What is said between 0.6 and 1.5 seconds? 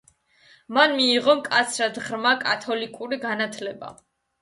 მან მიიღო